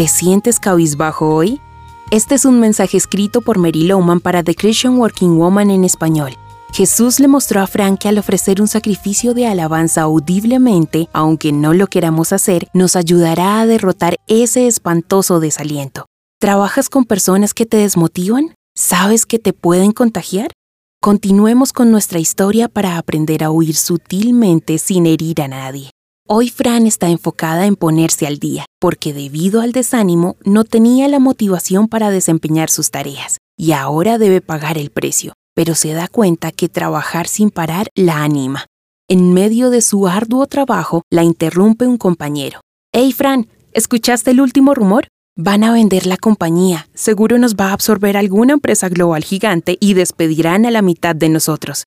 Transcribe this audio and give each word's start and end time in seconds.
¿Te 0.00 0.08
sientes 0.08 0.58
cabizbajo 0.58 1.28
hoy? 1.34 1.60
Este 2.10 2.34
es 2.34 2.46
un 2.46 2.58
mensaje 2.58 2.96
escrito 2.96 3.42
por 3.42 3.58
Mary 3.58 3.82
Lowman 3.82 4.20
para 4.20 4.42
The 4.42 4.54
Christian 4.54 4.96
Working 4.96 5.36
Woman 5.36 5.70
en 5.70 5.84
español. 5.84 6.32
Jesús 6.72 7.20
le 7.20 7.28
mostró 7.28 7.60
a 7.60 7.66
Frank 7.66 8.00
que 8.00 8.08
al 8.08 8.16
ofrecer 8.16 8.62
un 8.62 8.66
sacrificio 8.66 9.34
de 9.34 9.46
alabanza 9.46 10.00
audiblemente, 10.00 11.10
aunque 11.12 11.52
no 11.52 11.74
lo 11.74 11.86
queramos 11.86 12.32
hacer, 12.32 12.68
nos 12.72 12.96
ayudará 12.96 13.60
a 13.60 13.66
derrotar 13.66 14.16
ese 14.26 14.66
espantoso 14.66 15.38
desaliento. 15.38 16.06
¿Trabajas 16.38 16.88
con 16.88 17.04
personas 17.04 17.52
que 17.52 17.66
te 17.66 17.76
desmotivan? 17.76 18.54
¿Sabes 18.74 19.26
que 19.26 19.38
te 19.38 19.52
pueden 19.52 19.92
contagiar? 19.92 20.50
Continuemos 21.02 21.74
con 21.74 21.90
nuestra 21.90 22.20
historia 22.20 22.68
para 22.68 22.96
aprender 22.96 23.44
a 23.44 23.50
huir 23.50 23.76
sutilmente 23.76 24.78
sin 24.78 25.04
herir 25.04 25.42
a 25.42 25.48
nadie. 25.48 25.90
Hoy 26.32 26.48
Fran 26.48 26.86
está 26.86 27.08
enfocada 27.08 27.66
en 27.66 27.74
ponerse 27.74 28.24
al 28.24 28.38
día, 28.38 28.64
porque 28.78 29.12
debido 29.12 29.62
al 29.62 29.72
desánimo 29.72 30.36
no 30.44 30.62
tenía 30.62 31.08
la 31.08 31.18
motivación 31.18 31.88
para 31.88 32.12
desempeñar 32.12 32.70
sus 32.70 32.92
tareas, 32.92 33.38
y 33.58 33.72
ahora 33.72 34.16
debe 34.16 34.40
pagar 34.40 34.78
el 34.78 34.90
precio, 34.90 35.32
pero 35.56 35.74
se 35.74 35.92
da 35.92 36.06
cuenta 36.06 36.52
que 36.52 36.68
trabajar 36.68 37.26
sin 37.26 37.50
parar 37.50 37.88
la 37.96 38.22
anima. 38.22 38.66
En 39.08 39.34
medio 39.34 39.70
de 39.70 39.80
su 39.80 40.06
arduo 40.06 40.46
trabajo, 40.46 41.02
la 41.10 41.24
interrumpe 41.24 41.88
un 41.88 41.98
compañero. 41.98 42.60
Hey 42.92 43.12
Fran, 43.12 43.48
¿escuchaste 43.72 44.30
el 44.30 44.40
último 44.40 44.72
rumor? 44.76 45.08
Van 45.36 45.64
a 45.64 45.72
vender 45.72 46.06
la 46.06 46.16
compañía, 46.16 46.86
seguro 46.94 47.38
nos 47.38 47.56
va 47.56 47.70
a 47.70 47.72
absorber 47.72 48.16
alguna 48.16 48.52
empresa 48.52 48.88
global 48.88 49.24
gigante 49.24 49.78
y 49.80 49.94
despedirán 49.94 50.64
a 50.64 50.70
la 50.70 50.82
mitad 50.82 51.16
de 51.16 51.28
nosotros. 51.28 51.86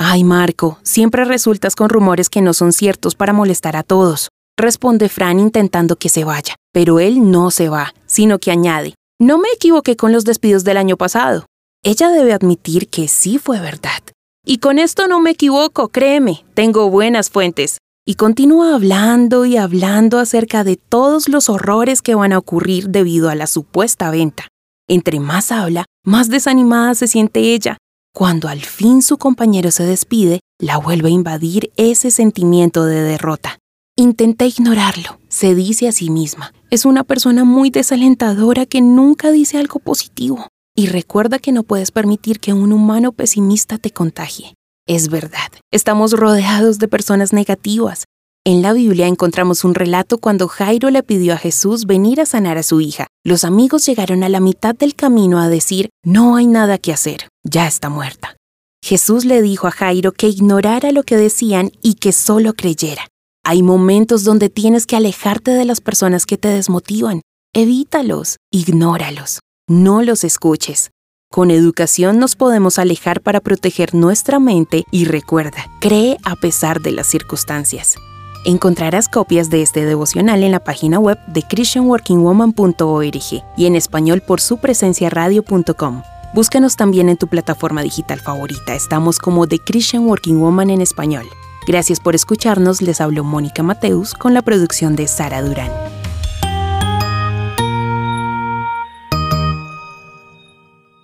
Ay, 0.00 0.22
Marco, 0.22 0.78
siempre 0.84 1.24
resultas 1.24 1.74
con 1.74 1.88
rumores 1.88 2.30
que 2.30 2.40
no 2.40 2.54
son 2.54 2.72
ciertos 2.72 3.16
para 3.16 3.32
molestar 3.32 3.74
a 3.74 3.82
todos, 3.82 4.28
responde 4.56 5.08
Fran 5.08 5.40
intentando 5.40 5.96
que 5.96 6.08
se 6.08 6.22
vaya, 6.22 6.54
pero 6.72 7.00
él 7.00 7.32
no 7.32 7.50
se 7.50 7.68
va, 7.68 7.92
sino 8.06 8.38
que 8.38 8.52
añade, 8.52 8.94
no 9.20 9.38
me 9.38 9.48
equivoqué 9.52 9.96
con 9.96 10.12
los 10.12 10.24
despidos 10.24 10.62
del 10.62 10.76
año 10.76 10.96
pasado. 10.96 11.46
Ella 11.82 12.10
debe 12.10 12.32
admitir 12.32 12.88
que 12.88 13.08
sí 13.08 13.40
fue 13.40 13.58
verdad. 13.58 14.00
Y 14.46 14.58
con 14.58 14.78
esto 14.78 15.08
no 15.08 15.18
me 15.18 15.30
equivoco, 15.30 15.88
créeme, 15.88 16.44
tengo 16.54 16.88
buenas 16.90 17.28
fuentes. 17.28 17.78
Y 18.06 18.14
continúa 18.14 18.76
hablando 18.76 19.46
y 19.46 19.56
hablando 19.56 20.20
acerca 20.20 20.62
de 20.62 20.76
todos 20.76 21.28
los 21.28 21.48
horrores 21.48 22.02
que 22.02 22.14
van 22.14 22.32
a 22.32 22.38
ocurrir 22.38 22.90
debido 22.90 23.30
a 23.30 23.34
la 23.34 23.48
supuesta 23.48 24.12
venta. 24.12 24.46
Entre 24.86 25.18
más 25.18 25.50
habla, 25.50 25.86
más 26.04 26.28
desanimada 26.28 26.94
se 26.94 27.08
siente 27.08 27.40
ella, 27.52 27.78
cuando 28.12 28.48
al 28.48 28.60
fin 28.60 29.02
su 29.02 29.18
compañero 29.18 29.70
se 29.70 29.84
despide, 29.84 30.40
la 30.58 30.76
vuelve 30.76 31.08
a 31.08 31.12
invadir 31.12 31.72
ese 31.76 32.10
sentimiento 32.10 32.84
de 32.84 33.02
derrota. 33.02 33.58
Intenta 33.96 34.44
ignorarlo, 34.44 35.18
se 35.28 35.54
dice 35.54 35.88
a 35.88 35.92
sí 35.92 36.10
misma. 36.10 36.52
Es 36.70 36.84
una 36.84 37.04
persona 37.04 37.44
muy 37.44 37.70
desalentadora 37.70 38.66
que 38.66 38.80
nunca 38.80 39.30
dice 39.30 39.58
algo 39.58 39.80
positivo. 39.80 40.48
Y 40.76 40.86
recuerda 40.86 41.38
que 41.38 41.52
no 41.52 41.64
puedes 41.64 41.90
permitir 41.90 42.38
que 42.38 42.52
un 42.52 42.72
humano 42.72 43.12
pesimista 43.12 43.78
te 43.78 43.90
contagie. 43.90 44.54
Es 44.86 45.08
verdad, 45.08 45.50
estamos 45.72 46.12
rodeados 46.12 46.78
de 46.78 46.88
personas 46.88 47.32
negativas, 47.32 48.04
en 48.48 48.62
la 48.62 48.72
Biblia 48.72 49.06
encontramos 49.08 49.62
un 49.62 49.74
relato 49.74 50.16
cuando 50.16 50.48
Jairo 50.48 50.88
le 50.88 51.02
pidió 51.02 51.34
a 51.34 51.36
Jesús 51.36 51.84
venir 51.84 52.18
a 52.18 52.24
sanar 52.24 52.56
a 52.56 52.62
su 52.62 52.80
hija. 52.80 53.06
Los 53.28 53.44
amigos 53.44 53.84
llegaron 53.84 54.22
a 54.22 54.30
la 54.30 54.40
mitad 54.40 54.74
del 54.74 54.94
camino 54.94 55.38
a 55.38 55.50
decir, 55.50 55.90
no 56.02 56.36
hay 56.36 56.46
nada 56.46 56.78
que 56.78 56.94
hacer, 56.94 57.28
ya 57.44 57.66
está 57.66 57.90
muerta. 57.90 58.36
Jesús 58.82 59.26
le 59.26 59.42
dijo 59.42 59.66
a 59.66 59.70
Jairo 59.70 60.12
que 60.12 60.28
ignorara 60.28 60.92
lo 60.92 61.02
que 61.02 61.18
decían 61.18 61.70
y 61.82 61.96
que 61.96 62.12
solo 62.12 62.54
creyera. 62.54 63.06
Hay 63.44 63.62
momentos 63.62 64.24
donde 64.24 64.48
tienes 64.48 64.86
que 64.86 64.96
alejarte 64.96 65.50
de 65.50 65.66
las 65.66 65.82
personas 65.82 66.24
que 66.24 66.38
te 66.38 66.48
desmotivan. 66.48 67.20
Evítalos, 67.54 68.38
ignóralos, 68.50 69.40
no 69.68 70.00
los 70.02 70.24
escuches. 70.24 70.88
Con 71.30 71.50
educación 71.50 72.18
nos 72.18 72.34
podemos 72.34 72.78
alejar 72.78 73.20
para 73.20 73.40
proteger 73.40 73.94
nuestra 73.94 74.38
mente 74.38 74.86
y 74.90 75.04
recuerda, 75.04 75.66
cree 75.82 76.16
a 76.24 76.34
pesar 76.34 76.80
de 76.80 76.92
las 76.92 77.06
circunstancias. 77.06 77.96
Encontrarás 78.44 79.08
copias 79.08 79.50
de 79.50 79.62
este 79.62 79.84
devocional 79.84 80.42
en 80.42 80.52
la 80.52 80.60
página 80.60 80.98
web 80.98 81.18
de 81.26 81.42
christianworkingwoman.org 81.42 83.44
y 83.56 83.66
en 83.66 83.74
español 83.74 84.20
por 84.20 84.40
su 84.40 84.58
presencia 84.58 85.10
radio.com. 85.10 86.02
Búscanos 86.34 86.76
también 86.76 87.08
en 87.08 87.16
tu 87.16 87.26
plataforma 87.26 87.82
digital 87.82 88.20
favorita. 88.20 88.74
Estamos 88.74 89.18
como 89.18 89.46
The 89.46 89.58
Christian 89.58 90.06
Working 90.06 90.40
Woman 90.40 90.70
en 90.70 90.80
español. 90.80 91.26
Gracias 91.66 92.00
por 92.00 92.14
escucharnos. 92.14 92.80
Les 92.80 93.00
habló 93.00 93.24
Mónica 93.24 93.62
Mateus 93.62 94.14
con 94.14 94.34
la 94.34 94.42
producción 94.42 94.94
de 94.94 95.08
Sara 95.08 95.42
Durán. 95.42 95.70